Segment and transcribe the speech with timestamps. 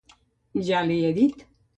[0.69, 1.45] Ja l'hi he dit.